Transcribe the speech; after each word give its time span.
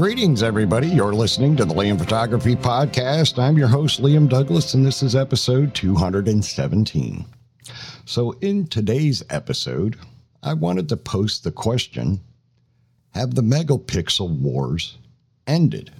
Greetings, 0.00 0.42
everybody. 0.42 0.86
You're 0.86 1.12
listening 1.12 1.56
to 1.56 1.66
the 1.66 1.74
Liam 1.74 1.98
Photography 1.98 2.56
Podcast. 2.56 3.38
I'm 3.38 3.58
your 3.58 3.68
host, 3.68 4.00
Liam 4.00 4.30
Douglas, 4.30 4.72
and 4.72 4.86
this 4.86 5.02
is 5.02 5.14
episode 5.14 5.74
217. 5.74 7.26
So, 8.06 8.30
in 8.40 8.66
today's 8.66 9.22
episode, 9.28 9.98
I 10.42 10.54
wanted 10.54 10.88
to 10.88 10.96
post 10.96 11.44
the 11.44 11.52
question 11.52 12.22
Have 13.10 13.34
the 13.34 13.42
megapixel 13.42 14.30
wars 14.40 14.96
ended? 15.46 15.92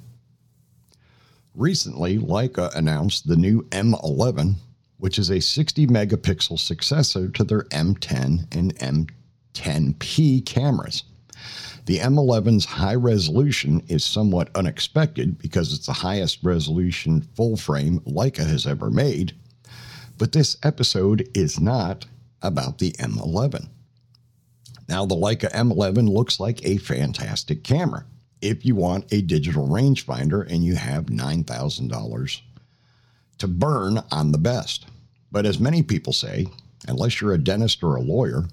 Recently, 1.54 2.16
Leica 2.16 2.74
announced 2.74 3.28
the 3.28 3.36
new 3.36 3.64
M11, 3.64 4.54
which 4.96 5.18
is 5.18 5.28
a 5.28 5.40
60 5.40 5.86
megapixel 5.88 6.58
successor 6.58 7.28
to 7.28 7.44
their 7.44 7.64
M10 7.64 8.56
and 8.56 8.74
M10P 8.76 10.46
cameras. 10.46 11.04
The 11.86 11.98
M11's 11.98 12.64
high 12.64 12.94
resolution 12.94 13.82
is 13.88 14.04
somewhat 14.04 14.50
unexpected 14.54 15.38
because 15.38 15.72
it's 15.72 15.86
the 15.86 15.92
highest 15.92 16.38
resolution 16.42 17.22
full 17.34 17.56
frame 17.56 18.00
Leica 18.00 18.46
has 18.46 18.66
ever 18.66 18.90
made, 18.90 19.34
but 20.18 20.32
this 20.32 20.56
episode 20.62 21.28
is 21.34 21.58
not 21.58 22.06
about 22.42 22.78
the 22.78 22.92
M11. 22.92 23.68
Now, 24.88 25.06
the 25.06 25.14
Leica 25.14 25.50
M11 25.52 26.08
looks 26.08 26.40
like 26.40 26.64
a 26.64 26.76
fantastic 26.78 27.64
camera 27.64 28.04
if 28.42 28.64
you 28.64 28.74
want 28.74 29.12
a 29.12 29.22
digital 29.22 29.68
rangefinder 29.68 30.46
and 30.50 30.64
you 30.64 30.74
have 30.74 31.06
$9,000 31.06 32.40
to 33.38 33.48
burn 33.48 34.00
on 34.10 34.32
the 34.32 34.38
best. 34.38 34.86
But 35.30 35.46
as 35.46 35.60
many 35.60 35.82
people 35.82 36.12
say, 36.12 36.46
unless 36.88 37.20
you're 37.20 37.34
a 37.34 37.38
dentist 37.38 37.82
or 37.82 37.96
a 37.96 38.02
lawyer, 38.02 38.44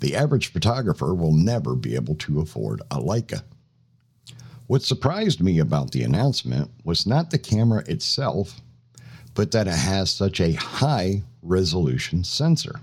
the 0.00 0.14
average 0.16 0.52
photographer 0.52 1.14
will 1.14 1.32
never 1.32 1.74
be 1.74 1.94
able 1.94 2.14
to 2.16 2.40
afford 2.40 2.82
a 2.90 2.96
Leica. 2.96 3.42
What 4.66 4.82
surprised 4.82 5.40
me 5.40 5.58
about 5.58 5.90
the 5.90 6.02
announcement 6.02 6.70
was 6.84 7.06
not 7.06 7.30
the 7.30 7.38
camera 7.38 7.84
itself, 7.86 8.60
but 9.34 9.50
that 9.50 9.66
it 9.66 9.74
has 9.74 10.10
such 10.10 10.40
a 10.40 10.52
high 10.52 11.22
resolution 11.42 12.24
sensor, 12.24 12.80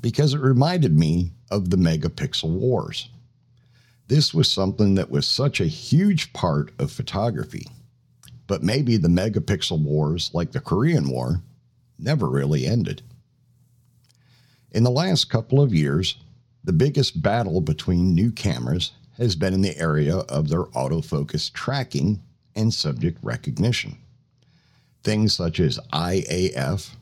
because 0.00 0.34
it 0.34 0.40
reminded 0.40 0.96
me 0.96 1.32
of 1.50 1.70
the 1.70 1.76
megapixel 1.76 2.48
wars. 2.50 3.08
This 4.08 4.32
was 4.32 4.50
something 4.50 4.94
that 4.94 5.10
was 5.10 5.26
such 5.26 5.60
a 5.60 5.66
huge 5.66 6.32
part 6.32 6.70
of 6.78 6.92
photography, 6.92 7.66
but 8.46 8.62
maybe 8.62 8.96
the 8.96 9.08
megapixel 9.08 9.82
wars, 9.82 10.30
like 10.34 10.52
the 10.52 10.60
Korean 10.60 11.08
War, 11.08 11.40
never 11.98 12.28
really 12.28 12.66
ended. 12.66 13.02
In 14.72 14.84
the 14.84 14.90
last 14.90 15.28
couple 15.28 15.60
of 15.60 15.74
years, 15.74 16.16
the 16.64 16.72
biggest 16.72 17.20
battle 17.20 17.60
between 17.60 18.14
new 18.14 18.32
cameras 18.32 18.92
has 19.18 19.36
been 19.36 19.52
in 19.52 19.60
the 19.60 19.76
area 19.76 20.16
of 20.16 20.48
their 20.48 20.64
autofocus 20.64 21.52
tracking 21.52 22.22
and 22.56 22.72
subject 22.72 23.18
recognition. 23.22 23.98
Things 25.04 25.34
such 25.34 25.60
as 25.60 25.78
Eye 25.92 26.24
AF, 26.56 26.96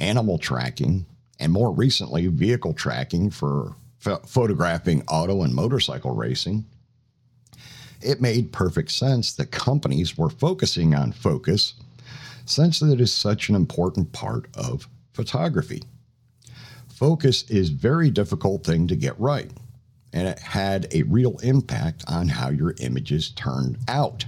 animal 0.00 0.36
tracking, 0.36 1.06
and 1.38 1.52
more 1.52 1.70
recently, 1.70 2.26
vehicle 2.26 2.74
tracking 2.74 3.30
for 3.30 3.76
ph- 4.02 4.18
photographing 4.26 5.04
auto 5.06 5.42
and 5.42 5.54
motorcycle 5.54 6.16
racing. 6.16 6.64
It 8.00 8.20
made 8.20 8.52
perfect 8.52 8.90
sense 8.90 9.32
that 9.34 9.52
companies 9.52 10.18
were 10.18 10.30
focusing 10.30 10.92
on 10.92 11.12
focus 11.12 11.74
since 12.44 12.82
it 12.82 13.00
is 13.00 13.12
such 13.12 13.48
an 13.48 13.54
important 13.54 14.10
part 14.12 14.48
of 14.56 14.88
photography. 15.12 15.84
Focus 17.02 17.42
is 17.50 17.70
very 17.70 18.10
difficult 18.10 18.62
thing 18.62 18.86
to 18.86 18.94
get 18.94 19.18
right, 19.18 19.50
and 20.12 20.28
it 20.28 20.38
had 20.38 20.86
a 20.92 21.02
real 21.02 21.36
impact 21.38 22.04
on 22.06 22.28
how 22.28 22.48
your 22.48 22.76
images 22.78 23.30
turned 23.30 23.76
out. 23.88 24.24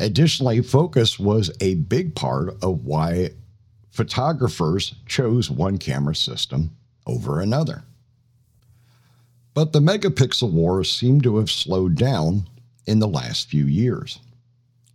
Additionally, 0.00 0.60
focus 0.60 1.20
was 1.20 1.52
a 1.60 1.76
big 1.76 2.16
part 2.16 2.60
of 2.64 2.84
why 2.84 3.30
photographers 3.92 4.96
chose 5.06 5.52
one 5.52 5.78
camera 5.78 6.16
system 6.16 6.76
over 7.06 7.38
another. 7.38 7.84
But 9.54 9.72
the 9.72 9.78
megapixel 9.78 10.50
wars 10.50 10.90
seem 10.90 11.20
to 11.20 11.36
have 11.36 11.48
slowed 11.48 11.94
down 11.94 12.48
in 12.86 12.98
the 12.98 13.06
last 13.06 13.48
few 13.48 13.66
years. 13.66 14.18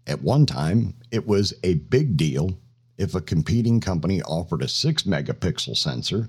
At 0.06 0.22
one 0.22 0.46
time, 0.46 0.96
it 1.12 1.26
was 1.26 1.54
a 1.64 1.76
big 1.76 2.18
deal 2.18 2.60
if 2.98 3.16
a 3.16 3.22
competing 3.22 3.80
company 3.80 4.22
offered 4.24 4.62
a 4.62 4.68
6 4.68 5.04
megapixel 5.04 5.78
sensor 5.78 6.28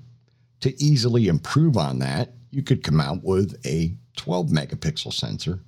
to 0.60 0.82
easily 0.82 1.28
improve 1.28 1.76
on 1.76 1.98
that, 1.98 2.32
you 2.50 2.62
could 2.62 2.82
come 2.82 3.00
out 3.00 3.22
with 3.22 3.60
a 3.66 3.94
12 4.16 4.48
megapixel 4.48 5.12
sensor, 5.12 5.60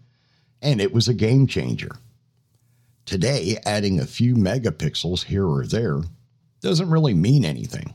and 0.63 0.81
it 0.81 0.93
was 0.93 1.09
a 1.09 1.15
game 1.15 1.47
changer. 1.47 1.97
Today, 3.05 3.59
adding 3.65 3.99
a 3.99 4.07
few 4.07 4.35
megapixels 4.35 5.25
here 5.25 5.47
or 5.47 5.67
there 5.67 6.01
doesn't 6.61 6.91
really 6.91 7.15
mean 7.15 7.45
anything, 7.45 7.95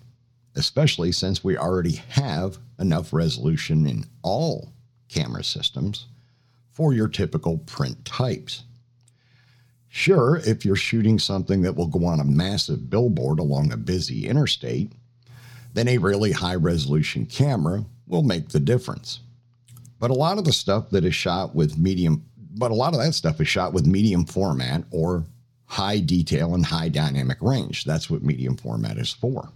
especially 0.56 1.12
since 1.12 1.44
we 1.44 1.58
already 1.58 2.02
have 2.10 2.58
enough 2.80 3.14
resolution 3.14 3.86
in 3.86 4.06
all 4.22 4.72
camera 5.10 5.44
systems 5.44 6.08
for 6.72 6.94
your 6.94 7.08
typical 7.08 7.60
print 7.60 8.04
types. 8.06 8.64
Sure, 9.88 10.42
if 10.46 10.66
you're 10.66 10.76
shooting 10.76 11.20
something 11.20 11.62
that 11.62 11.76
will 11.76 11.88
go 11.88 12.06
on 12.06 12.20
a 12.20 12.26
massive 12.26 12.90
billboard 12.90 13.40
along 13.40 13.72
a 13.72 13.78
busy 13.78 14.28
interstate, 14.28 14.92
then 15.74 15.88
a 15.88 15.98
really 15.98 16.32
high 16.32 16.56
resolution 16.56 17.26
camera 17.26 17.86
will 18.08 18.24
make 18.24 18.50
the 18.50 18.60
difference. 18.60 19.22
But 20.00 20.12
a 20.12 20.16
lot 20.16 20.38
of 20.38 20.46
the 20.46 20.54
stuff 20.54 20.90
that 20.92 21.06
is 21.06 21.16
shot 21.16 21.56
with 21.56 21.78
medium, 21.78 22.26
but 22.38 22.72
a 22.72 22.76
lot 22.76 22.94
of 22.94 23.00
that 23.00 23.14
stuff 23.14 23.42
is 23.42 23.48
shot 23.48 23.74
with 23.74 23.86
medium 23.86 24.26
format 24.26 24.84
or 24.92 25.26
high 25.66 26.00
detail 26.00 26.54
and 26.54 26.66
high 26.66 26.90
dynamic 26.90 27.38
range. 27.42 27.86
That's 27.86 28.10
what 28.10 28.24
medium 28.24 28.58
format 28.58 28.98
is 28.98 29.12
for. 29.12 29.50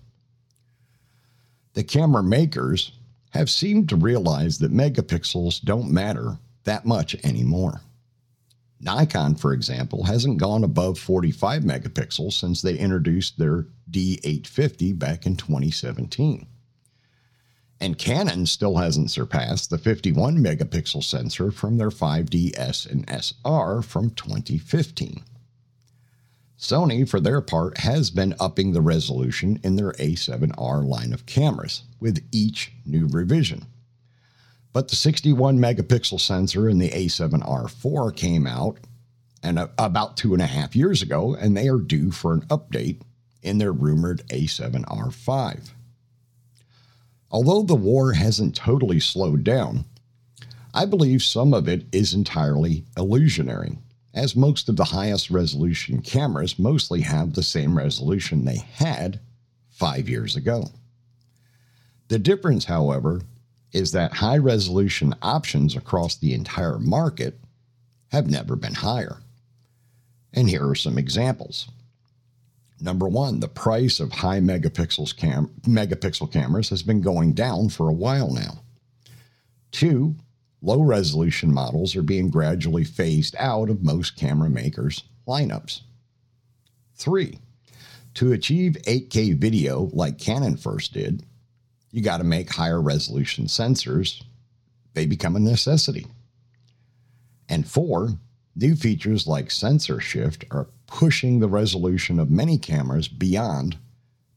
The 1.74 1.84
camera 1.84 2.24
makers 2.24 2.92
have 3.32 3.50
seemed 3.50 3.90
to 3.90 3.96
realize 3.96 4.58
that 4.60 4.74
megapixels 4.74 5.62
don't 5.62 5.92
matter 5.92 6.40
that 6.64 6.86
much 6.86 7.16
anymore. 7.24 7.82
Nikon, 8.80 9.36
for 9.36 9.54
example, 9.54 10.04
hasn't 10.04 10.38
gone 10.38 10.64
above 10.64 11.00
45 11.00 11.64
megapixels 11.64 12.34
since 12.34 12.62
they 12.62 12.78
introduced 12.78 13.38
their 13.38 13.68
D850 13.90 14.98
back 14.98 15.26
in 15.26 15.36
2017. 15.36 16.46
And 17.80 17.98
Canon 17.98 18.46
still 18.46 18.78
hasn't 18.78 19.12
surpassed 19.12 19.70
the 19.70 19.78
51 19.78 20.38
megapixel 20.38 21.04
sensor 21.04 21.52
from 21.52 21.78
their 21.78 21.90
5DS 21.90 22.90
and 22.90 23.06
SR 23.08 23.82
from 23.82 24.10
2015. 24.12 25.24
Sony, 26.60 27.08
for 27.08 27.20
their 27.20 27.40
part, 27.40 27.80
has 27.80 28.10
been 28.10 28.34
upping 28.40 28.72
the 28.72 28.82
resolution 28.82 29.60
in 29.64 29.76
their 29.76 29.92
A7R 29.94 30.84
line 30.88 31.14
of 31.14 31.28
cameras 31.28 31.84
with 32.00 32.28
each 32.32 32.74
new 32.84 33.08
revision. 33.08 33.68
But 34.78 34.90
the 34.90 34.96
61 34.96 35.58
megapixel 35.58 36.22
sensor 36.22 36.70
in 36.70 36.78
the 36.78 36.92
A7R4 36.92 38.16
came 38.16 38.46
out 38.46 38.78
and 39.42 39.58
uh, 39.58 39.70
about 39.80 40.18
two 40.18 40.34
and 40.34 40.42
a 40.44 40.46
half 40.46 40.76
years 40.76 41.02
ago, 41.02 41.34
and 41.34 41.58
they 41.58 41.68
are 41.68 41.80
due 41.80 42.12
for 42.12 42.32
an 42.32 42.42
update 42.42 43.02
in 43.42 43.58
their 43.58 43.72
rumored 43.72 44.22
A7R5. 44.28 45.72
Although 47.32 47.64
the 47.64 47.74
war 47.74 48.14
hasn't 48.14 48.56
totally 48.56 49.00
slowed 49.00 49.44
down, 49.44 49.86
I 50.76 50.86
believe 50.86 51.24
some 51.24 51.56
of 51.56 51.68
it 51.68 51.88
is 51.92 52.14
entirely 52.14 52.86
illusionary, 52.96 53.80
as 54.14 54.36
most 54.36 54.70
of 54.70 54.76
the 54.76 54.84
highest 54.84 55.32
resolution 55.32 56.04
cameras 56.04 56.60
mostly 56.60 57.02
have 57.02 57.34
the 57.34 57.42
same 57.42 57.76
resolution 57.76 58.46
they 58.46 58.58
had 58.58 59.22
five 59.72 60.08
years 60.08 60.36
ago. 60.36 60.66
The 62.10 62.20
difference, 62.20 62.66
however, 62.66 63.24
is 63.72 63.92
that 63.92 64.14
high 64.14 64.38
resolution 64.38 65.14
options 65.22 65.76
across 65.76 66.16
the 66.16 66.34
entire 66.34 66.80
market 66.80 67.40
have 68.12 68.30
never 68.30 68.56
been 68.56 68.74
higher. 68.74 69.18
And 70.34 70.50
here 70.50 70.68
are 70.68 70.76
some 70.76 70.98
examples. 70.98 71.70
Number 72.80 73.08
one, 73.08 73.40
the 73.40 73.48
price 73.48 74.00
of 74.00 74.12
high 74.12 74.40
megapixels 74.40 75.16
cam- 75.16 75.50
megapixel 75.64 76.32
cameras 76.32 76.70
has 76.70 76.84
been 76.84 77.02
going 77.02 77.34
down 77.34 77.70
for 77.70 77.90
a 77.90 77.94
while 77.94 78.32
now. 78.32 78.60
Two, 79.72 80.16
low 80.62 80.82
resolution 80.82 81.54
models 81.54 81.96
are 81.96 82.04
being 82.04 82.30
gradually 82.30 82.84
phased 82.84 83.36
out 83.40 83.70
of 83.70 83.84
most 83.84 84.16
camera 84.16 84.50
makers' 84.50 85.04
lineups. 85.28 85.82
Three, 86.96 87.40
to 88.14 88.32
achieve 88.32 88.78
8K 88.86 89.38
video 89.38 89.90
like 89.94 90.18
Canon 90.18 90.58
first 90.58 90.94
did, 90.94 91.24
you 91.92 92.02
got 92.02 92.18
to 92.18 92.24
make 92.24 92.50
higher 92.50 92.82
resolution 92.82 93.46
sensors. 93.46 94.24
They 94.94 95.06
become 95.06 95.36
a 95.36 95.40
necessity. 95.40 96.08
And 97.50 97.68
four, 97.68 98.18
new 98.56 98.76
features 98.76 99.28
like 99.28 99.52
sensor 99.52 100.00
shift 100.00 100.46
are 100.52 100.68
pushing 100.88 101.40
the 101.40 101.48
resolution 101.48 102.20
of 102.20 102.30
many 102.30 102.58
cameras 102.58 103.08
beyond 103.08 103.78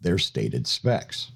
their 0.01 0.19
stated 0.19 0.67
specs. 0.67 1.31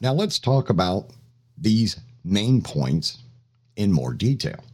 Now 0.00 0.12
let's 0.12 0.38
talk 0.38 0.68
about 0.70 1.10
these 1.56 1.98
main 2.24 2.62
points 2.62 3.18
in 3.76 3.92
more 3.92 4.12
detail. 4.12 4.64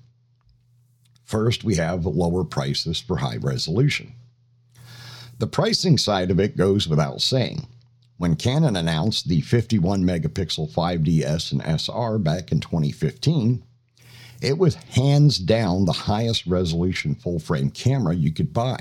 First, 1.25 1.65
we 1.65 1.77
have 1.77 2.05
lower 2.05 2.45
prices 2.45 3.01
for 3.01 3.17
high 3.17 3.39
resolution. 3.39 4.13
The 5.39 5.47
pricing 5.47 5.97
side 5.99 6.31
of 6.31 6.39
it 6.39 6.57
goes 6.57 6.87
without 6.89 7.21
saying. 7.21 7.67
When 8.23 8.37
Canon 8.37 8.77
announced 8.77 9.27
the 9.27 9.41
51 9.41 10.05
megapixel 10.05 10.73
5DS 10.73 11.51
and 11.51 11.61
SR 11.61 12.19
back 12.19 12.53
in 12.53 12.61
2015, 12.61 13.65
it 14.41 14.59
was 14.59 14.77
hands 14.77 15.39
down 15.39 15.87
the 15.87 15.93
highest 15.93 16.47
resolution 16.47 17.17
full 17.17 17.41
frame 17.41 17.71
camera 17.73 18.15
you 18.15 18.33
could 18.33 18.53
buy, 18.53 18.79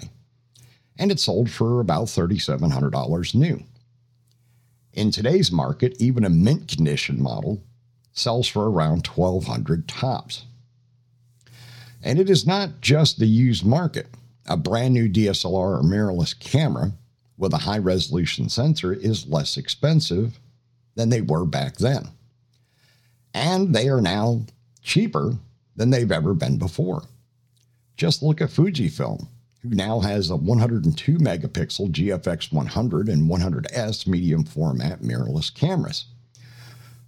and 0.95 1.09
it 1.09 1.19
sold 1.19 1.49
for 1.49 1.79
about 1.79 2.05
$3,700 2.05 3.33
new. 3.33 3.63
In 4.93 5.09
today's 5.09 5.51
market, 5.51 5.99
even 5.99 6.23
a 6.23 6.29
mint 6.29 6.67
condition 6.67 7.19
model 7.19 7.63
sells 8.13 8.47
for 8.47 8.69
around 8.69 9.07
1200 9.07 9.87
tops. 9.87 10.45
And 12.03 12.19
it 12.19 12.29
is 12.29 12.45
not 12.45 12.79
just 12.79 13.17
the 13.17 13.25
used 13.25 13.65
market. 13.65 14.05
A 14.45 14.55
brand 14.55 14.94
new 14.94 15.09
DSLR 15.09 15.79
or 15.79 15.81
mirrorless 15.81 16.39
camera 16.39 16.94
with 17.41 17.53
a 17.53 17.57
high 17.57 17.79
resolution 17.79 18.47
sensor 18.47 18.93
is 18.93 19.27
less 19.27 19.57
expensive 19.57 20.39
than 20.95 21.09
they 21.09 21.21
were 21.21 21.43
back 21.43 21.77
then. 21.77 22.09
And 23.33 23.73
they 23.73 23.89
are 23.89 23.99
now 23.99 24.43
cheaper 24.83 25.38
than 25.75 25.89
they've 25.89 26.11
ever 26.11 26.35
been 26.35 26.57
before. 26.57 27.03
Just 27.97 28.21
look 28.21 28.41
at 28.41 28.49
Fujifilm, 28.49 29.27
who 29.63 29.69
now 29.69 29.99
has 30.01 30.29
a 30.29 30.35
102 30.35 31.17
megapixel 31.17 31.91
GFX 31.91 32.53
100 32.53 33.09
and 33.09 33.29
100S 33.29 34.05
medium 34.05 34.44
format 34.44 35.01
mirrorless 35.01 35.53
cameras, 35.53 36.05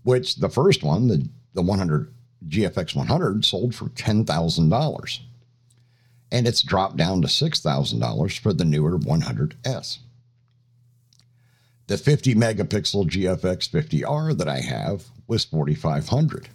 which 0.01 0.37
the 0.37 0.49
first 0.49 0.83
one, 0.83 1.07
the, 1.07 1.29
the 1.53 1.61
100 1.61 2.11
GFX 2.47 2.95
100, 2.95 3.45
sold 3.45 3.75
for 3.75 3.85
$10,000 3.89 5.19
and 6.31 6.47
it's 6.47 6.63
dropped 6.63 6.97
down 6.97 7.21
to 7.21 7.27
$6,000 7.27 8.39
for 8.39 8.53
the 8.53 8.65
newer 8.65 8.97
100S. 8.97 9.99
The 11.87 11.97
50 11.97 12.35
megapixel 12.35 13.09
GFX 13.09 13.69
50R 13.69 14.37
that 14.37 14.47
I 14.47 14.61
have 14.61 15.05
was 15.27 15.45
4500 15.45 16.49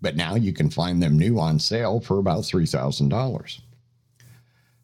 but 0.00 0.16
now 0.16 0.34
you 0.34 0.52
can 0.52 0.70
find 0.70 1.02
them 1.02 1.18
new 1.18 1.38
on 1.38 1.58
sale 1.58 2.00
for 2.00 2.18
about 2.18 2.42
$3,000. 2.42 3.60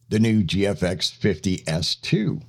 The 0.09 0.19
new 0.19 0.43
GFX 0.43 1.17
50S2 1.19 2.43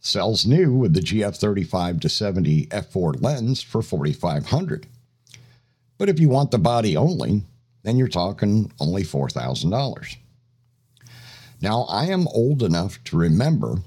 sells 0.00 0.46
new 0.46 0.72
with 0.72 0.94
the 0.94 1.00
GF 1.00 1.36
35 1.36 2.00
to 2.00 2.08
70 2.08 2.66
f4 2.66 3.22
lens 3.22 3.62
for 3.62 3.82
4500 3.82 4.86
But 5.96 6.08
if 6.08 6.20
you 6.20 6.28
want 6.28 6.50
the 6.50 6.58
body 6.58 6.96
only, 6.96 7.42
then 7.82 7.96
you're 7.96 8.08
talking 8.08 8.70
only 8.78 9.02
$4,000. 9.02 10.16
Now, 11.60 11.82
I 11.84 12.06
am 12.06 12.28
old 12.28 12.62
enough 12.62 13.02
to 13.04 13.16
remember 13.16 13.78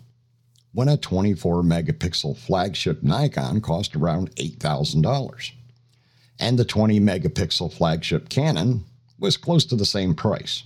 when 0.74 0.88
a 0.88 0.98
24 0.98 1.64
megapixel 1.64 2.38
flagship 2.38 3.02
Nikon 3.02 3.62
cost 3.62 3.96
around 3.96 4.36
$8,000, 4.36 5.52
and 6.40 6.60
the 6.60 6.66
20 6.66 7.00
megapixel 7.00 7.74
flagship 7.74 8.30
Canon 8.30 8.86
was 9.20 9.38
close 9.38 9.66
to 9.66 9.76
the 9.76 9.86
same 9.86 10.14
price. 10.14 10.64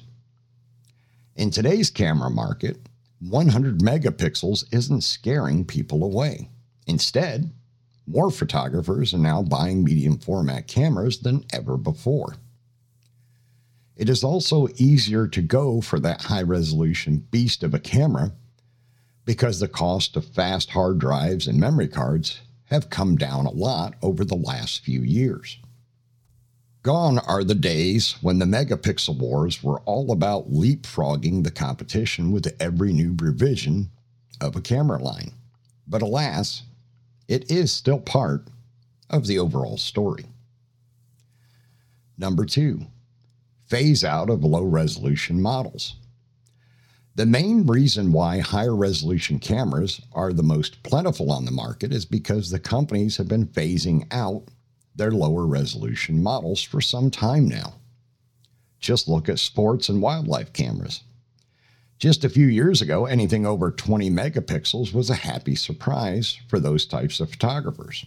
In 1.35 1.49
today's 1.49 1.89
camera 1.89 2.29
market, 2.29 2.77
100 3.19 3.79
megapixels 3.79 4.65
isn't 4.73 5.01
scaring 5.01 5.63
people 5.63 6.03
away. 6.03 6.49
Instead, 6.87 7.51
more 8.07 8.31
photographers 8.31 9.13
are 9.13 9.19
now 9.19 9.41
buying 9.41 9.83
medium 9.83 10.17
format 10.17 10.67
cameras 10.67 11.19
than 11.19 11.45
ever 11.53 11.77
before. 11.77 12.35
It 13.95 14.09
is 14.09 14.23
also 14.23 14.67
easier 14.75 15.27
to 15.27 15.41
go 15.41 15.79
for 15.79 15.99
that 15.99 16.23
high 16.23 16.41
resolution 16.41 17.27
beast 17.29 17.63
of 17.63 17.73
a 17.73 17.79
camera 17.79 18.33
because 19.25 19.59
the 19.59 19.67
cost 19.67 20.15
of 20.15 20.25
fast 20.25 20.71
hard 20.71 20.99
drives 20.99 21.47
and 21.47 21.59
memory 21.59 21.87
cards 21.87 22.41
have 22.65 22.89
come 22.89 23.15
down 23.15 23.45
a 23.45 23.51
lot 23.51 23.95
over 24.01 24.23
the 24.23 24.35
last 24.35 24.83
few 24.83 25.01
years. 25.01 25.57
Gone 26.83 27.19
are 27.19 27.43
the 27.43 27.53
days 27.53 28.15
when 28.21 28.39
the 28.39 28.45
megapixel 28.45 29.17
wars 29.17 29.61
were 29.61 29.81
all 29.81 30.11
about 30.11 30.51
leapfrogging 30.51 31.43
the 31.43 31.51
competition 31.51 32.31
with 32.31 32.55
every 32.59 32.91
new 32.91 33.15
revision 33.21 33.91
of 34.39 34.55
a 34.55 34.61
camera 34.61 34.97
line. 34.97 35.33
But 35.87 36.01
alas, 36.01 36.63
it 37.27 37.51
is 37.51 37.71
still 37.71 37.99
part 37.99 38.47
of 39.09 39.27
the 39.27 39.37
overall 39.37 39.77
story. 39.77 40.25
Number 42.17 42.45
two, 42.45 42.87
phase 43.67 44.03
out 44.03 44.29
of 44.29 44.43
low 44.43 44.63
resolution 44.63 45.41
models. 45.41 45.95
The 47.13 47.25
main 47.25 47.67
reason 47.67 48.13
why 48.13 48.39
higher 48.39 48.75
resolution 48.75 49.39
cameras 49.39 49.99
are 50.13 50.31
the 50.31 50.43
most 50.43 50.81
plentiful 50.83 51.29
on 51.29 51.43
the 51.43 51.51
market 51.51 51.91
is 51.91 52.05
because 52.05 52.49
the 52.49 52.59
companies 52.59 53.17
have 53.17 53.27
been 53.27 53.47
phasing 53.47 54.07
out 54.11 54.45
their 54.95 55.11
lower 55.11 55.45
resolution 55.45 56.23
models 56.23 56.63
for 56.63 56.79
some 56.79 57.11
time 57.11 57.49
now. 57.49 57.75
Just 58.79 59.09
look 59.09 59.27
at 59.27 59.39
sports 59.39 59.89
and 59.89 60.01
wildlife 60.01 60.53
cameras. 60.53 61.03
Just 61.99 62.23
a 62.23 62.29
few 62.29 62.47
years 62.47 62.81
ago, 62.81 63.05
anything 63.05 63.45
over 63.45 63.71
20 63.71 64.09
megapixels 64.09 64.93
was 64.93 65.09
a 65.09 65.15
happy 65.15 65.55
surprise 65.55 66.39
for 66.47 66.59
those 66.59 66.85
types 66.85 67.19
of 67.19 67.29
photographers. 67.29 68.05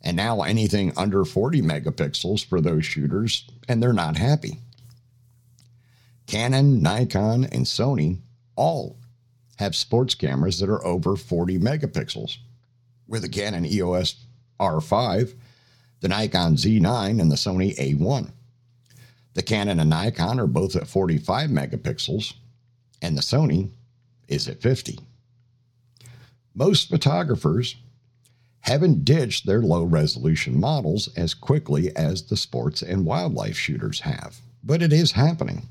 And 0.00 0.16
now 0.16 0.40
anything 0.42 0.92
under 0.96 1.24
40 1.24 1.60
megapixels 1.60 2.44
for 2.44 2.60
those 2.60 2.86
shooters, 2.86 3.44
and 3.68 3.82
they're 3.82 3.92
not 3.92 4.16
happy. 4.16 4.58
Canon, 6.26 6.82
Nikon, 6.82 7.44
and 7.44 7.66
Sony 7.66 8.20
all 8.58 8.98
have 9.56 9.74
sports 9.74 10.14
cameras 10.14 10.58
that 10.58 10.68
are 10.68 10.84
over 10.84 11.16
40 11.16 11.58
megapixels. 11.58 12.36
With 13.06 13.22
the 13.22 13.28
Canon 13.28 13.64
EOS 13.64 14.26
R5, 14.60 15.34
the 16.00 16.08
Nikon 16.08 16.56
Z9, 16.56 17.20
and 17.20 17.30
the 17.30 17.36
Sony 17.36 17.74
A1. 17.76 18.32
The 19.34 19.42
Canon 19.42 19.80
and 19.80 19.90
Nikon 19.90 20.38
are 20.38 20.46
both 20.46 20.76
at 20.76 20.86
45 20.86 21.48
megapixels, 21.50 22.34
and 23.00 23.16
the 23.16 23.22
Sony 23.22 23.70
is 24.26 24.48
at 24.48 24.60
50. 24.60 24.98
Most 26.54 26.88
photographers 26.88 27.76
haven't 28.60 29.04
ditched 29.04 29.46
their 29.46 29.62
low 29.62 29.84
resolution 29.84 30.58
models 30.58 31.08
as 31.16 31.32
quickly 31.32 31.94
as 31.96 32.24
the 32.24 32.36
sports 32.36 32.82
and 32.82 33.06
wildlife 33.06 33.56
shooters 33.56 34.00
have, 34.00 34.40
but 34.62 34.82
it 34.82 34.92
is 34.92 35.12
happening. 35.12 35.68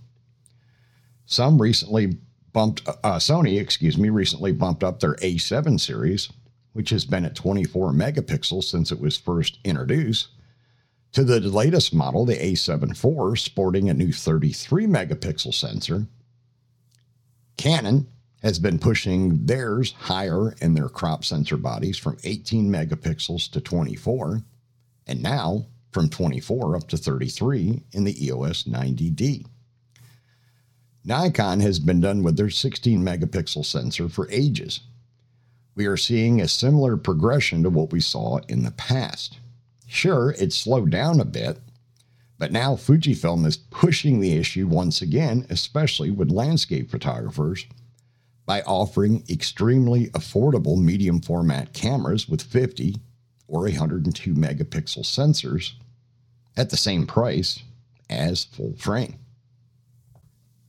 Some 1.25 1.61
recently 1.61 2.17
bumped, 2.53 2.87
uh, 2.87 3.17
Sony, 3.17 3.59
excuse 3.59 3.97
me, 3.97 4.09
recently 4.09 4.51
bumped 4.51 4.83
up 4.83 4.99
their 4.99 5.15
A7 5.15 5.79
series, 5.79 6.29
which 6.73 6.89
has 6.89 7.05
been 7.05 7.25
at 7.25 7.35
24 7.35 7.91
megapixels 7.91 8.65
since 8.65 8.91
it 8.91 8.99
was 8.99 9.17
first 9.17 9.59
introduced, 9.63 10.29
to 11.13 11.23
the 11.23 11.39
latest 11.39 11.93
model, 11.93 12.25
the 12.25 12.35
A7 12.35 12.91
IV, 12.91 13.39
sporting 13.39 13.89
a 13.89 13.93
new 13.93 14.11
33 14.11 14.85
megapixel 14.85 15.53
sensor. 15.53 16.07
Canon 17.57 18.07
has 18.43 18.59
been 18.59 18.77
pushing 18.77 19.45
theirs 19.45 19.93
higher 19.93 20.53
in 20.61 20.75
their 20.75 20.89
crop 20.89 21.25
sensor 21.25 21.57
bodies 21.57 21.97
from 21.97 22.17
18 22.23 22.69
megapixels 22.69 23.49
to 23.51 23.59
24, 23.61 24.43
and 25.07 25.23
now 25.23 25.65
from 25.91 26.09
24 26.09 26.75
up 26.75 26.87
to 26.87 26.97
33 26.97 27.81
in 27.93 28.03
the 28.03 28.25
EOS 28.25 28.65
90D. 28.65 29.45
Nikon 31.07 31.61
has 31.61 31.79
been 31.79 32.01
done 32.01 32.21
with 32.21 32.35
their 32.35 32.49
16 32.49 33.01
megapixel 33.01 33.63
sensor 33.63 34.09
for 34.09 34.29
ages. 34.29 34.81
We 35.73 35.85
are 35.85 35.95
seeing 35.95 36.41
a 36.41 36.49
similar 36.49 36.97
progression 36.97 37.63
to 37.63 37.69
what 37.69 37.93
we 37.93 38.01
saw 38.01 38.39
in 38.49 38.63
the 38.63 38.71
past. 38.71 39.37
Sure, 39.85 40.35
it 40.37 40.51
slowed 40.51 40.89
down 40.89 41.21
a 41.21 41.25
bit, 41.25 41.61
but 42.37 42.51
now 42.51 42.75
Fujifilm 42.75 43.45
is 43.45 43.55
pushing 43.55 44.19
the 44.19 44.35
issue 44.35 44.67
once 44.67 45.01
again, 45.01 45.47
especially 45.49 46.11
with 46.11 46.29
landscape 46.29 46.91
photographers, 46.91 47.65
by 48.45 48.61
offering 48.63 49.23
extremely 49.29 50.07
affordable 50.07 50.77
medium 50.77 51.21
format 51.21 51.71
cameras 51.71 52.27
with 52.27 52.41
50 52.41 52.97
or 53.47 53.61
102 53.61 54.33
megapixel 54.33 55.05
sensors 55.05 55.71
at 56.57 56.69
the 56.69 56.75
same 56.75 57.07
price 57.07 57.63
as 58.09 58.43
full 58.43 58.73
frame. 58.75 59.19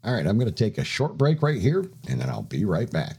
All 0.08 0.14
right, 0.14 0.26
I'm 0.26 0.38
going 0.38 0.50
to 0.50 0.64
take 0.64 0.78
a 0.78 0.84
short 0.84 1.18
break 1.18 1.42
right 1.42 1.60
here, 1.60 1.84
and 2.08 2.18
then 2.18 2.30
I'll 2.30 2.40
be 2.40 2.64
right 2.64 2.90
back. 2.90 3.18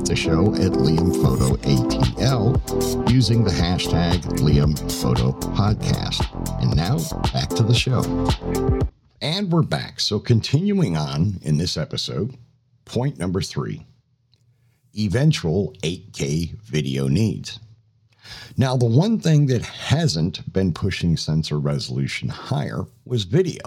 the 0.05 0.15
show 0.15 0.53
at 0.55 0.71
liamphotoatl 0.71 1.61
using 3.11 3.43
the 3.43 3.51
hashtag 3.51 3.81
hashtag 3.81 4.21
Liam 4.39 4.77
Photo 5.01 5.31
Podcast. 5.31 6.21
And 6.61 6.75
now 6.75 6.97
back 7.33 7.49
to 7.49 7.63
the 7.63 7.73
show. 7.73 8.01
And 9.21 9.51
we're 9.51 9.61
back. 9.61 9.99
So, 9.99 10.19
continuing 10.19 10.97
on 10.97 11.39
in 11.41 11.57
this 11.57 11.77
episode, 11.77 12.35
point 12.85 13.17
number 13.17 13.41
three 13.41 13.85
eventual 14.97 15.73
8K 15.83 16.59
video 16.61 17.07
needs. 17.07 17.59
Now, 18.57 18.75
the 18.75 18.85
one 18.85 19.19
thing 19.19 19.45
that 19.47 19.63
hasn't 19.63 20.51
been 20.51 20.73
pushing 20.73 21.17
sensor 21.17 21.59
resolution 21.59 22.29
higher 22.29 22.83
was 23.05 23.23
video. 23.23 23.63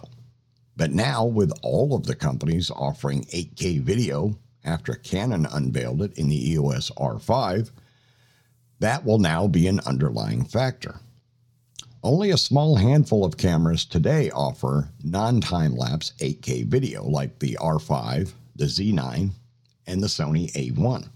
But 0.77 0.93
now, 0.93 1.25
with 1.25 1.53
all 1.63 1.95
of 1.95 2.07
the 2.07 2.15
companies 2.15 2.71
offering 2.71 3.25
8K 3.25 3.81
video 3.81 4.39
after 4.65 4.95
Canon 4.95 5.47
unveiled 5.47 6.03
it 6.03 6.19
in 6.19 6.29
the 6.29 6.53
EOS 6.53 6.91
R5, 6.97 7.71
that 8.81 9.05
will 9.05 9.19
now 9.19 9.47
be 9.47 9.67
an 9.67 9.81
underlying 9.81 10.45
factor. 10.45 11.01
Only 12.03 12.31
a 12.31 12.37
small 12.37 12.77
handful 12.77 13.25
of 13.25 13.39
cameras 13.39 13.85
today 13.87 14.31
offer 14.31 14.91
non 15.03 15.41
time 15.41 15.75
lapse 15.75 16.13
8K 16.19 16.67
video, 16.67 17.05
like 17.05 17.39
the 17.39 17.57
R5, 17.61 18.33
the 18.57 18.67
Z9, 18.67 19.31
and 19.87 20.03
the 20.03 20.07
Sony 20.07 20.53
A1. 20.53 21.09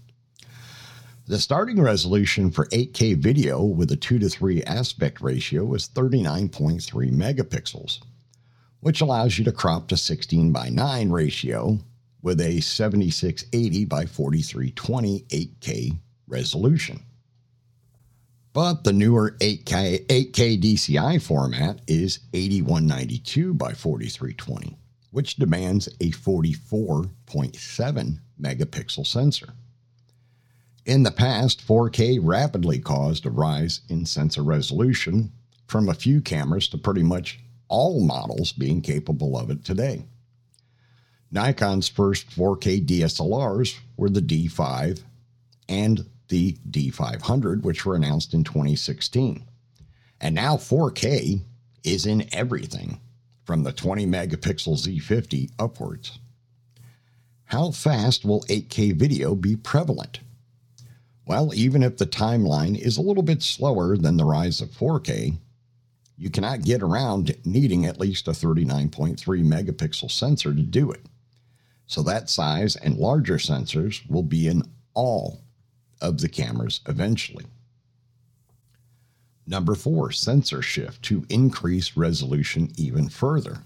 The 1.27 1.37
starting 1.37 1.79
resolution 1.79 2.49
for 2.49 2.65
8K 2.67 3.17
video 3.17 3.61
with 3.61 3.91
a 3.91 3.95
2 3.95 4.17
to 4.17 4.29
3 4.29 4.63
aspect 4.63 5.21
ratio 5.21 5.71
is 5.75 5.87
39.3 5.89 6.81
megapixels, 7.11 7.99
which 8.79 8.99
allows 8.99 9.37
you 9.37 9.45
to 9.45 9.51
crop 9.51 9.89
to 9.89 9.97
16 9.97 10.51
by 10.51 10.69
9 10.69 11.11
ratio 11.11 11.77
with 12.21 12.41
a 12.41 12.59
7680 12.59 13.85
by 13.85 14.05
4320 14.05 15.25
8K 15.29 15.97
resolution. 16.27 16.99
But 18.51 18.83
the 18.83 18.93
newer 18.93 19.35
8K, 19.39 20.07
8K 20.07 20.61
DCI 20.61 21.21
format 21.21 21.81
is 21.87 22.19
8192 22.33 23.53
by 23.53 23.73
4320, 23.73 24.75
which 25.11 25.35
demands 25.35 25.87
a 26.01 26.09
44.7 26.11 28.19
megapixel 28.41 29.05
sensor. 29.05 29.53
In 30.85 31.03
the 31.03 31.11
past, 31.11 31.65
4K 31.65 32.19
rapidly 32.21 32.79
caused 32.79 33.25
a 33.25 33.29
rise 33.29 33.81
in 33.89 34.05
sensor 34.05 34.41
resolution 34.41 35.31
from 35.67 35.87
a 35.87 35.93
few 35.93 36.19
cameras 36.19 36.67
to 36.69 36.79
pretty 36.79 37.03
much 37.03 37.39
all 37.67 38.03
models 38.03 38.51
being 38.51 38.81
capable 38.81 39.37
of 39.37 39.51
it 39.51 39.63
today. 39.63 40.05
Nikon's 41.31 41.87
first 41.87 42.29
4K 42.31 42.85
DSLRs 42.85 43.77
were 43.97 44.09
the 44.09 44.21
D5 44.21 45.03
and 45.67 46.05
the 46.29 46.57
D500, 46.69 47.63
which 47.63 47.85
were 47.85 47.95
announced 47.95 48.33
in 48.33 48.43
2016. 48.43 49.45
And 50.19 50.35
now 50.35 50.57
4K 50.57 51.41
is 51.83 52.05
in 52.05 52.27
everything 52.33 52.99
from 53.43 53.63
the 53.63 53.71
20 53.71 54.05
megapixel 54.05 54.77
Z50 54.77 55.51
upwards. 55.59 56.19
How 57.45 57.71
fast 57.71 58.25
will 58.25 58.41
8K 58.43 58.95
video 58.95 59.35
be 59.35 59.55
prevalent? 59.55 60.19
Well, 61.25 61.53
even 61.53 61.83
if 61.83 61.97
the 61.97 62.05
timeline 62.05 62.77
is 62.77 62.97
a 62.97 63.01
little 63.01 63.23
bit 63.23 63.43
slower 63.43 63.97
than 63.97 64.17
the 64.17 64.25
rise 64.25 64.61
of 64.61 64.69
4K, 64.69 65.37
you 66.17 66.29
cannot 66.29 66.63
get 66.63 66.81
around 66.81 67.35
needing 67.45 67.85
at 67.85 67.99
least 67.99 68.27
a 68.27 68.31
39.3 68.31 69.17
megapixel 69.17 70.11
sensor 70.11 70.53
to 70.53 70.61
do 70.61 70.91
it. 70.91 71.05
So 71.89 72.03
that 72.03 72.29
size 72.29 72.75
and 72.75 72.99
larger 72.99 73.37
sensors 73.37 74.07
will 74.07 74.21
be 74.21 74.47
in 74.47 74.61
all 74.93 75.41
of 75.99 76.21
the 76.21 76.29
cameras 76.29 76.81
eventually. 76.87 77.45
Number 79.47 79.73
four, 79.73 80.11
sensor 80.11 80.61
shift 80.61 81.01
to 81.05 81.25
increase 81.29 81.97
resolution 81.97 82.69
even 82.77 83.09
further. 83.09 83.63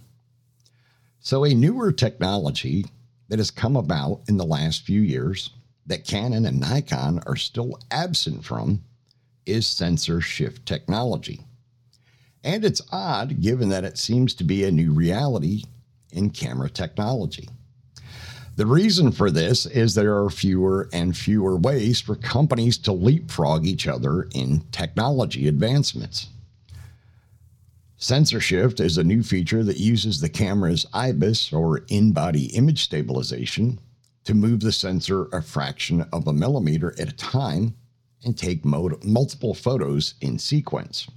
So, 1.19 1.43
a 1.43 1.53
newer 1.53 1.91
technology 1.91 2.85
that 3.27 3.39
has 3.39 3.51
come 3.51 3.75
about 3.75 4.21
in 4.29 4.37
the 4.37 4.45
last 4.45 4.83
few 4.83 5.01
years 5.01 5.49
that 5.85 6.07
Canon 6.07 6.45
and 6.45 6.61
Nikon 6.61 7.21
are 7.27 7.35
still 7.35 7.77
absent 7.91 8.45
from 8.45 8.85
is 9.45 9.67
sensor 9.67 10.21
shift 10.21 10.65
technology. 10.65 11.41
And 12.41 12.63
it's 12.63 12.81
odd 12.89 13.41
given 13.41 13.67
that 13.67 13.83
it 13.83 13.97
seems 13.97 14.33
to 14.35 14.45
be 14.45 14.63
a 14.63 14.71
new 14.71 14.93
reality 14.93 15.63
in 16.13 16.29
camera 16.29 16.69
technology. 16.69 17.49
The 18.55 18.65
reason 18.67 19.11
for 19.11 19.31
this 19.31 19.65
is 19.65 19.95
there 19.95 20.15
are 20.23 20.29
fewer 20.29 20.87
and 20.93 21.17
fewer 21.17 21.57
ways 21.57 21.99
for 21.99 22.15
companies 22.15 22.77
to 22.79 22.91
leapfrog 22.91 23.65
each 23.65 23.87
other 23.87 24.27
in 24.35 24.61
technology 24.71 25.47
advancements. 25.47 26.27
Sensor 27.97 28.39
shift 28.39 28.79
is 28.79 28.97
a 28.97 29.03
new 29.03 29.23
feature 29.23 29.63
that 29.63 29.79
uses 29.79 30.19
the 30.19 30.29
camera's 30.29 30.85
IBIS 30.93 31.51
or 31.51 31.79
in 31.87 32.11
body 32.11 32.45
image 32.55 32.83
stabilization 32.83 33.79
to 34.23 34.35
move 34.35 34.59
the 34.59 34.71
sensor 34.71 35.25
a 35.33 35.41
fraction 35.41 36.01
of 36.13 36.27
a 36.27 36.33
millimeter 36.33 36.93
at 36.99 37.09
a 37.09 37.15
time 37.15 37.75
and 38.23 38.37
take 38.37 38.63
multiple 38.63 39.55
photos 39.55 40.13
in 40.21 40.37
sequence. 40.37 41.07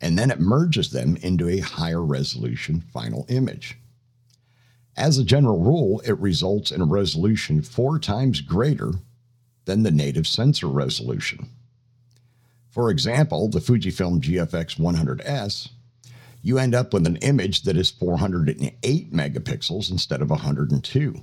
And 0.00 0.16
then 0.16 0.30
it 0.30 0.40
merges 0.40 0.90
them 0.90 1.16
into 1.16 1.48
a 1.48 1.58
higher 1.58 2.04
resolution 2.04 2.80
final 2.92 3.26
image. 3.28 3.76
As 4.96 5.18
a 5.18 5.24
general 5.24 5.58
rule, 5.58 6.00
it 6.06 6.18
results 6.18 6.70
in 6.70 6.80
a 6.80 6.86
resolution 6.86 7.62
four 7.62 7.98
times 7.98 8.40
greater 8.40 8.92
than 9.64 9.82
the 9.82 9.90
native 9.90 10.26
sensor 10.26 10.68
resolution. 10.68 11.48
For 12.70 12.90
example, 12.90 13.48
the 13.48 13.60
Fujifilm 13.60 14.20
GFX 14.20 14.78
100S, 14.78 15.70
you 16.42 16.58
end 16.58 16.74
up 16.74 16.92
with 16.92 17.06
an 17.06 17.16
image 17.16 17.62
that 17.62 17.76
is 17.76 17.90
408 17.90 19.12
megapixels 19.12 19.90
instead 19.90 20.20
of 20.20 20.30
102. 20.30 21.22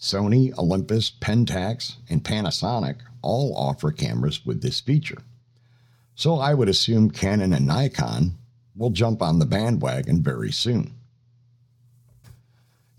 Sony, 0.00 0.56
Olympus, 0.58 1.12
Pentax, 1.20 1.96
and 2.08 2.24
Panasonic 2.24 2.96
all 3.22 3.54
offer 3.56 3.92
cameras 3.92 4.44
with 4.44 4.62
this 4.62 4.80
feature. 4.80 5.22
So 6.14 6.38
I 6.38 6.54
would 6.54 6.68
assume 6.68 7.10
Canon 7.10 7.52
and 7.52 7.66
Nikon 7.66 8.38
will 8.74 8.90
jump 8.90 9.22
on 9.22 9.38
the 9.38 9.46
bandwagon 9.46 10.22
very 10.22 10.50
soon. 10.50 10.94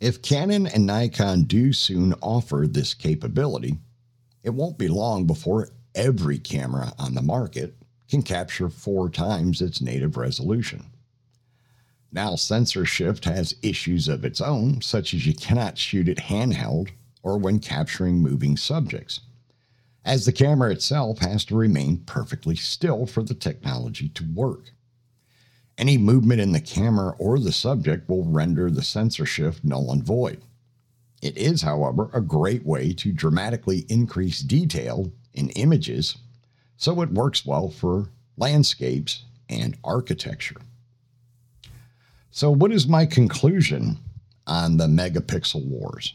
If 0.03 0.22
Canon 0.22 0.67
and 0.67 0.86
Nikon 0.86 1.43
do 1.43 1.72
soon 1.72 2.13
offer 2.15 2.65
this 2.67 2.93
capability, 2.93 3.77
it 4.43 4.50
won't 4.50 4.77
be 4.77 4.89
long 4.89 5.25
before 5.25 5.69
every 5.95 6.39
camera 6.39 6.91
on 7.00 7.13
the 7.13 7.22
market 7.22 7.77
can 8.10 8.22
capture 8.22 8.67
four 8.67 9.10
times 9.10 9.62
its 9.62 9.79
native 9.79 10.17
resolution. 10.17 10.88
Now, 12.12 12.36
sensor 12.36 12.83
shift 12.83 13.24
has 13.24 13.55
issues 13.62 14.10
of 14.10 14.25
its 14.25 14.41
own, 14.41 14.81
such 14.81 15.13
as 15.13 15.25
you 15.25 15.33
cannot 15.33 15.77
shoot 15.77 16.10
it 16.10 16.17
handheld 16.17 16.89
or 17.22 17.38
when 17.38 17.60
capturing 17.60 18.22
moving 18.22 18.57
subjects, 18.57 19.22
as 20.03 20.25
the 20.25 20.33
camera 20.33 20.74
itself 20.74 21.19
has 21.19 21.45
to 21.45 21.55
remain 21.55 22.00
perfectly 22.00 22.57
still 22.57 23.05
for 23.05 23.24
the 23.24 23.33
technology 23.33 24.10
to 24.10 24.25
work. 24.33 24.74
Any 25.77 25.98
movement 25.98 26.39
in 26.39 26.51
the 26.51 26.62
camera 26.62 27.15
or 27.18 27.39
the 27.39 27.51
subject 27.51 28.08
will 28.08 28.25
render 28.25 28.70
the 28.70 28.84
sensor 28.84 29.25
shift 29.25 29.63
null 29.63 29.92
and 29.92 30.03
void. 30.03 30.42
It 31.22 31.38
is, 31.38 31.62
however, 31.62 32.10
a 32.13 32.22
great 32.22 32.65
way 32.65 32.94
to 32.94 33.12
dramatically 33.12 33.86
increase 33.89 34.42
detail 34.42 35.12
in 35.34 35.50
images, 35.51 36.18
so 36.77 37.01
it 37.01 37.12
works 37.12 37.46
well 37.46 37.70
for 37.70 38.10
landscapes 38.38 39.24
and 39.50 39.77
architecture. 39.84 40.62
So, 42.30 42.51
what 42.51 42.72
is 42.72 42.88
my 42.88 43.06
conclusion 43.06 43.98
on 44.46 44.77
the 44.77 44.88
megapixel 44.88 45.65
wars? 45.65 46.13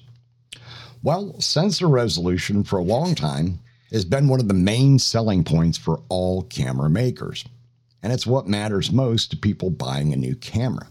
Well, 1.03 1.41
sensor 1.41 1.89
resolution 1.89 2.65
for 2.65 2.79
a 2.79 2.85
long 2.85 3.15
time 3.15 3.61
has 3.91 4.05
been 4.05 4.29
one 4.29 4.41
of 4.41 4.49
the 4.49 4.55
main 4.55 4.99
selling 4.99 5.43
points 5.43 5.79
for 5.79 6.03
all 6.09 6.43
camera 6.43 6.91
makers 6.91 7.45
and 8.03 8.13
it's 8.13 8.27
what 8.27 8.47
matters 8.47 8.93
most 8.93 9.31
to 9.31 9.37
people 9.37 9.71
buying 9.71 10.13
a 10.13 10.17
new 10.17 10.35
camera. 10.35 10.89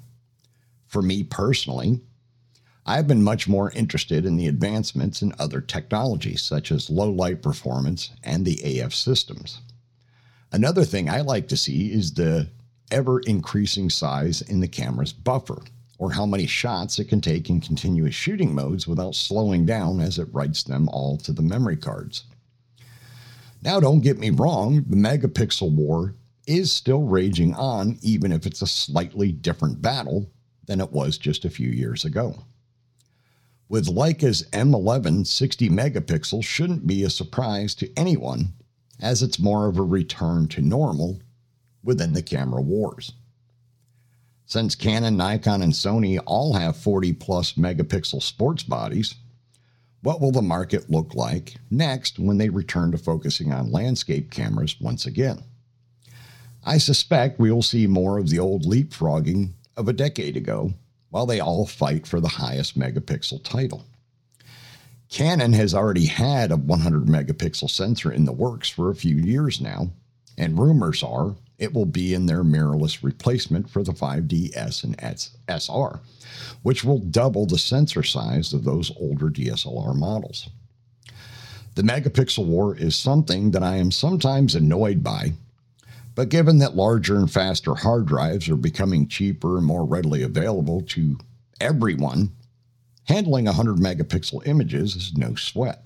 For 0.88 1.02
me 1.02 1.24
personally, 1.24 2.02
I've 2.86 3.08
been 3.08 3.24
much 3.24 3.48
more 3.48 3.72
interested 3.72 4.26
in 4.26 4.38
the 4.38 4.48
advancements 4.48 5.22
in 5.22 5.34
other 5.38 5.60
technologies, 5.60 6.42
such 6.42 6.72
as 6.72 6.90
low 6.90 7.12
light 7.12 7.42
performance 7.42 8.12
and 8.24 8.46
the 8.46 8.80
AF 8.80 8.94
systems. 8.94 9.60
Another 10.54 10.86
thing 10.86 11.10
I 11.10 11.20
like 11.22 11.50
to 11.50 11.58
see 11.58 11.92
is 11.92 12.14
the 12.14 12.50
ever 12.90 13.20
increasing 13.22 13.90
size 13.90 14.42
in 14.42 14.62
the 14.62 14.68
camera's 14.70 15.12
buffer, 15.12 15.62
or 15.98 16.14
how 16.14 16.26
many 16.26 16.48
shots 16.48 17.00
it 17.00 17.10
can 17.10 17.20
take 17.20 17.50
in 17.50 17.60
continuous 17.60 18.16
shooting 18.16 18.56
modes 18.56 18.88
without 18.88 19.16
slowing 19.16 19.66
down 19.66 20.00
as 20.00 20.18
it 20.18 20.30
writes 20.32 20.64
them 20.64 20.88
all 20.90 21.18
to 21.18 21.34
the 21.34 21.42
memory 21.42 21.76
cards. 21.76 22.24
Now, 23.62 23.82
don't 23.82 24.00
get 24.00 24.20
me 24.20 24.30
wrong, 24.30 24.86
the 24.88 24.96
megapixel 24.96 25.72
war 25.72 26.14
is 26.48 26.72
still 26.72 27.04
raging 27.04 27.54
on, 27.54 28.00
even 28.02 28.32
if 28.32 28.46
it's 28.46 28.62
a 28.62 28.68
slightly 28.68 29.32
different 29.32 29.82
battle 29.82 30.32
than 30.66 30.82
it 30.82 30.92
was 30.92 31.18
just 31.18 31.46
a 31.46 31.50
few 31.50 31.70
years 31.70 32.06
ago. 32.06 32.46
With 33.70 33.88
Leica's 33.88 34.44
M11 34.54 35.28
60 35.28 35.70
megapixel 35.70 36.44
shouldn't 36.44 36.88
be 36.88 37.04
a 37.04 37.10
surprise 37.10 37.76
to 37.76 37.92
anyone, 37.98 38.54
as 39.00 39.22
it's 39.22 39.40
more 39.40 39.68
of 39.68 39.78
a 39.78 39.84
return 39.84 40.48
to 40.48 40.62
normal 40.62 41.20
within 41.84 42.14
the 42.14 42.24
camera 42.24 42.62
wars. 42.62 43.12
Since 44.46 44.76
Canon, 44.76 45.18
Nikon, 45.18 45.62
and 45.62 45.74
Sony 45.74 46.18
all 46.26 46.54
have 46.54 46.78
40 46.78 47.12
plus 47.14 47.54
megapixel 47.54 48.24
sports 48.24 48.64
bodies, 48.64 49.16
what 50.02 50.22
will 50.22 50.32
the 50.32 50.42
market 50.42 50.90
look 50.90 51.14
like 51.14 51.56
next 51.70 52.18
when 52.18 52.38
they 52.38 52.48
return 52.48 52.92
to 52.92 52.98
focusing 52.98 53.52
on 53.52 53.74
landscape 53.74 54.32
cameras 54.32 54.80
once 54.80 55.06
again? 55.06 55.44
I 56.68 56.80
suspect 56.80 57.40
we 57.40 57.50
will 57.50 57.62
see 57.62 57.88
more 57.88 58.18
of 58.18 58.30
the 58.30 58.40
old 58.40 58.66
leapfrogging 58.66 59.52
of 59.78 59.88
a 59.88 59.94
decade 59.94 60.36
ago 60.36 60.74
while 61.10 61.26
they 61.26 61.40
all 61.40 61.66
fight 61.66 62.06
for 62.06 62.20
the 62.20 62.28
highest 62.28 62.78
megapixel 62.78 63.42
title. 63.46 63.86
Canon 65.08 65.54
has 65.54 65.74
already 65.74 66.08
had 66.08 66.52
a 66.52 66.58
100 66.58 67.06
megapixel 67.06 67.70
sensor 67.70 68.12
in 68.12 68.26
the 68.26 68.34
works 68.34 68.68
for 68.68 68.90
a 68.90 68.96
few 68.96 69.16
years 69.16 69.62
now, 69.62 69.92
and 70.38 70.60
rumors 70.60 71.02
are 71.04 71.38
it 71.58 71.74
will 71.74 71.86
be 71.86 72.14
in 72.14 72.26
their 72.26 72.44
mirrorless 72.44 73.02
replacement 73.02 73.70
for 73.70 73.82
the 73.82 73.94
5DS 73.94 74.84
and 74.84 75.40
SR, 75.48 76.02
which 76.64 76.84
will 76.84 77.00
double 77.00 77.46
the 77.46 77.58
sensor 77.58 78.04
size 78.04 78.52
of 78.52 78.66
those 78.66 78.92
older 79.00 79.30
DSLR 79.30 79.96
models. 79.96 80.50
The 81.76 81.84
megapixel 81.84 82.46
war 82.46 82.76
is 82.76 82.98
something 82.98 83.52
that 83.52 83.64
I 83.64 83.78
am 83.78 83.90
sometimes 83.90 84.54
annoyed 84.54 85.02
by, 85.02 85.32
but 86.18 86.30
given 86.30 86.58
that 86.58 86.76
larger 86.76 87.16
and 87.16 87.32
faster 87.32 87.76
hard 87.76 88.08
drives 88.08 88.50
are 88.50 88.56
becoming 88.56 89.08
cheaper 89.08 89.56
and 89.56 89.68
more 89.68 89.86
readily 89.86 90.24
available 90.24 90.82
to 90.82 91.16
everyone, 91.62 92.32
handling 93.04 93.46
100 93.46 93.76
megapixel 93.76 94.48
images 94.48 94.96
is 94.96 95.16
no 95.16 95.36
sweat. 95.36 95.86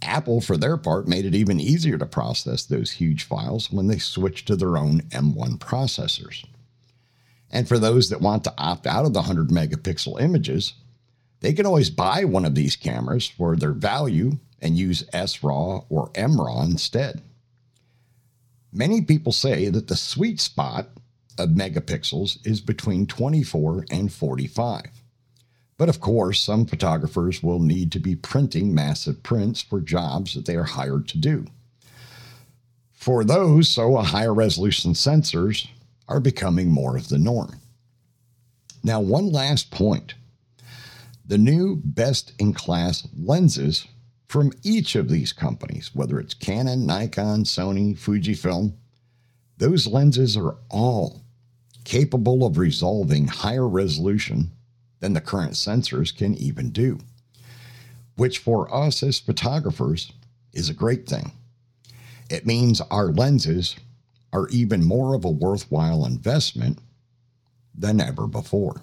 Apple, 0.00 0.40
for 0.40 0.56
their 0.56 0.76
part, 0.76 1.08
made 1.08 1.24
it 1.24 1.34
even 1.34 1.58
easier 1.58 1.98
to 1.98 2.06
process 2.06 2.64
those 2.64 2.92
huge 2.92 3.24
files 3.24 3.72
when 3.72 3.88
they 3.88 3.98
switched 3.98 4.46
to 4.46 4.54
their 4.54 4.76
own 4.76 5.00
M1 5.08 5.58
processors. 5.58 6.44
And 7.50 7.66
for 7.66 7.80
those 7.80 8.10
that 8.10 8.20
want 8.20 8.44
to 8.44 8.54
opt 8.56 8.86
out 8.86 9.06
of 9.06 9.12
the 9.12 9.22
100 9.22 9.48
megapixel 9.48 10.20
images, 10.20 10.74
they 11.40 11.52
can 11.52 11.66
always 11.66 11.90
buy 11.90 12.22
one 12.22 12.44
of 12.44 12.54
these 12.54 12.76
cameras 12.76 13.26
for 13.26 13.56
their 13.56 13.72
value 13.72 14.38
and 14.62 14.78
use 14.78 15.02
SRAW 15.12 15.84
or 15.88 16.10
MRAW 16.10 16.64
instead. 16.64 17.22
Many 18.76 19.00
people 19.00 19.32
say 19.32 19.70
that 19.70 19.88
the 19.88 19.96
sweet 19.96 20.38
spot 20.38 20.88
of 21.38 21.48
megapixels 21.50 22.46
is 22.46 22.60
between 22.60 23.06
24 23.06 23.86
and 23.90 24.12
45. 24.12 24.90
But 25.78 25.88
of 25.88 26.02
course, 26.02 26.42
some 26.42 26.66
photographers 26.66 27.42
will 27.42 27.58
need 27.58 27.90
to 27.92 27.98
be 27.98 28.14
printing 28.14 28.74
massive 28.74 29.22
prints 29.22 29.62
for 29.62 29.80
jobs 29.80 30.34
that 30.34 30.44
they 30.44 30.56
are 30.56 30.64
hired 30.64 31.08
to 31.08 31.16
do. 31.16 31.46
For 32.92 33.24
those, 33.24 33.70
so 33.70 33.96
a 33.96 34.02
higher 34.02 34.34
resolution 34.34 34.92
sensors 34.92 35.68
are 36.06 36.20
becoming 36.20 36.70
more 36.70 36.98
of 36.98 37.08
the 37.08 37.18
norm. 37.18 37.58
Now, 38.84 39.00
one 39.00 39.32
last 39.32 39.70
point. 39.70 40.12
The 41.24 41.38
new 41.38 41.76
best 41.82 42.34
in 42.38 42.52
class 42.52 43.08
lenses 43.18 43.86
from 44.26 44.52
each 44.62 44.96
of 44.96 45.08
these 45.08 45.32
companies, 45.32 45.94
whether 45.94 46.18
it's 46.18 46.34
Canon, 46.34 46.86
Nikon, 46.86 47.44
Sony, 47.44 47.96
Fujifilm, 47.96 48.74
those 49.58 49.86
lenses 49.86 50.36
are 50.36 50.56
all 50.68 51.22
capable 51.84 52.44
of 52.44 52.58
resolving 52.58 53.28
higher 53.28 53.68
resolution 53.68 54.50
than 55.00 55.12
the 55.12 55.20
current 55.20 55.52
sensors 55.52 56.14
can 56.14 56.34
even 56.34 56.70
do, 56.70 56.98
which 58.16 58.38
for 58.38 58.72
us 58.74 59.02
as 59.02 59.20
photographers 59.20 60.12
is 60.52 60.68
a 60.68 60.74
great 60.74 61.08
thing. 61.08 61.32
It 62.28 62.46
means 62.46 62.80
our 62.80 63.12
lenses 63.12 63.76
are 64.32 64.48
even 64.48 64.84
more 64.84 65.14
of 65.14 65.24
a 65.24 65.30
worthwhile 65.30 66.04
investment 66.04 66.78
than 67.74 68.00
ever 68.00 68.26
before. 68.26 68.82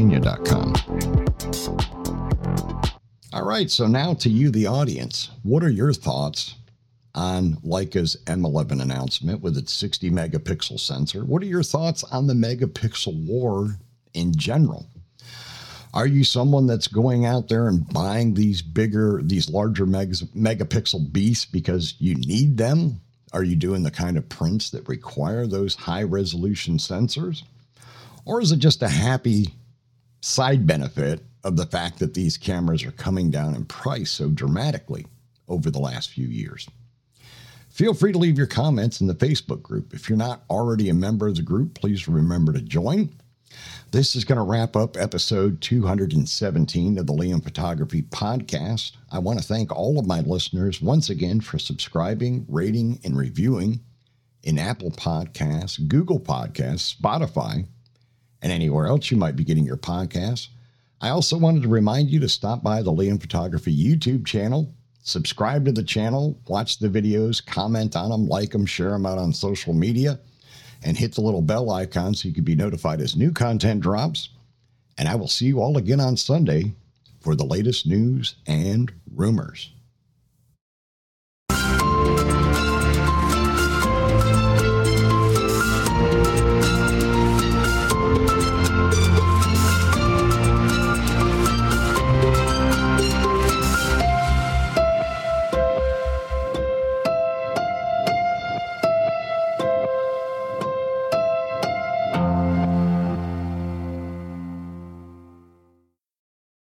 forgottenpiecesofpennsylvania.com. 0.00 0.74
All 3.32 3.44
right, 3.44 3.70
so 3.70 3.86
now 3.86 4.14
to 4.14 4.28
you, 4.28 4.50
the 4.50 4.66
audience. 4.66 5.30
What 5.42 5.62
are 5.62 5.70
your 5.70 5.92
thoughts 5.92 6.56
on 7.14 7.54
Leica's 7.56 8.16
M11 8.26 8.80
announcement 8.82 9.40
with 9.42 9.56
its 9.56 9.72
60 9.72 10.10
megapixel 10.10 10.78
sensor. 10.78 11.24
What 11.24 11.42
are 11.42 11.46
your 11.46 11.62
thoughts 11.62 12.04
on 12.04 12.26
the 12.26 12.34
megapixel 12.34 13.26
war 13.26 13.76
in 14.14 14.34
general? 14.36 14.86
Are 15.92 16.06
you 16.06 16.22
someone 16.22 16.68
that's 16.68 16.86
going 16.86 17.26
out 17.26 17.48
there 17.48 17.66
and 17.66 17.88
buying 17.92 18.34
these 18.34 18.62
bigger, 18.62 19.20
these 19.24 19.50
larger 19.50 19.86
megapixel 19.86 21.12
beasts 21.12 21.46
because 21.46 21.94
you 21.98 22.14
need 22.14 22.56
them? 22.56 23.00
Are 23.32 23.42
you 23.42 23.56
doing 23.56 23.82
the 23.82 23.90
kind 23.90 24.16
of 24.16 24.28
prints 24.28 24.70
that 24.70 24.88
require 24.88 25.46
those 25.46 25.74
high 25.74 26.04
resolution 26.04 26.78
sensors? 26.78 27.42
Or 28.24 28.40
is 28.40 28.52
it 28.52 28.58
just 28.58 28.82
a 28.82 28.88
happy 28.88 29.48
side 30.20 30.66
benefit 30.66 31.22
of 31.44 31.56
the 31.56 31.66
fact 31.66 31.98
that 31.98 32.14
these 32.14 32.36
cameras 32.36 32.84
are 32.84 32.92
coming 32.92 33.30
down 33.30 33.54
in 33.54 33.64
price 33.64 34.10
so 34.10 34.28
dramatically 34.28 35.06
over 35.48 35.70
the 35.70 35.78
last 35.78 36.10
few 36.10 36.26
years? 36.26 36.68
Feel 37.70 37.94
free 37.94 38.12
to 38.12 38.18
leave 38.18 38.36
your 38.36 38.46
comments 38.46 39.00
in 39.00 39.06
the 39.06 39.14
Facebook 39.14 39.62
group. 39.62 39.94
If 39.94 40.08
you're 40.08 40.18
not 40.18 40.42
already 40.50 40.88
a 40.88 40.94
member 40.94 41.28
of 41.28 41.36
the 41.36 41.42
group, 41.42 41.74
please 41.74 42.08
remember 42.08 42.52
to 42.52 42.60
join. 42.60 43.10
This 43.90 44.14
is 44.14 44.24
going 44.24 44.36
to 44.36 44.44
wrap 44.44 44.76
up 44.76 44.96
episode 44.96 45.60
217 45.60 46.98
of 46.98 47.06
the 47.06 47.12
Liam 47.12 47.42
Photography 47.42 48.02
Podcast. 48.02 48.92
I 49.10 49.18
want 49.18 49.38
to 49.40 49.44
thank 49.44 49.74
all 49.74 49.98
of 49.98 50.06
my 50.06 50.20
listeners 50.20 50.80
once 50.80 51.10
again 51.10 51.40
for 51.40 51.58
subscribing, 51.58 52.44
rating, 52.48 53.00
and 53.02 53.16
reviewing 53.16 53.80
in 54.42 54.58
Apple 54.58 54.90
Podcasts, 54.90 55.88
Google 55.88 56.20
Podcasts, 56.20 56.96
Spotify, 56.96 57.66
and 58.42 58.52
anywhere 58.52 58.86
else 58.86 59.10
you 59.10 59.16
might 59.16 59.36
be 59.36 59.44
getting 59.44 59.64
your 59.64 59.76
podcasts. 59.76 60.48
I 61.00 61.08
also 61.08 61.38
wanted 61.38 61.62
to 61.62 61.68
remind 61.68 62.10
you 62.10 62.20
to 62.20 62.28
stop 62.28 62.62
by 62.62 62.82
the 62.82 62.92
Liam 62.92 63.20
Photography 63.20 63.74
YouTube 63.76 64.26
channel 64.26 64.74
subscribe 65.02 65.64
to 65.64 65.72
the 65.72 65.82
channel, 65.82 66.38
watch 66.46 66.78
the 66.78 66.88
videos, 66.88 67.44
comment 67.44 67.96
on 67.96 68.10
them, 68.10 68.26
like 68.26 68.50
them, 68.50 68.66
share 68.66 68.90
them 68.90 69.06
out 69.06 69.18
on 69.18 69.32
social 69.32 69.72
media, 69.72 70.18
and 70.82 70.96
hit 70.96 71.14
the 71.14 71.20
little 71.20 71.42
bell 71.42 71.70
icon 71.70 72.14
so 72.14 72.28
you 72.28 72.34
can 72.34 72.44
be 72.44 72.54
notified 72.54 73.00
as 73.00 73.16
new 73.16 73.32
content 73.32 73.80
drops. 73.80 74.30
And 74.98 75.08
I 75.08 75.14
will 75.14 75.28
see 75.28 75.46
you 75.46 75.60
all 75.60 75.76
again 75.76 76.00
on 76.00 76.16
Sunday 76.16 76.72
for 77.20 77.34
the 77.34 77.44
latest 77.44 77.86
news 77.86 78.36
and 78.46 78.92
rumors. 79.14 79.72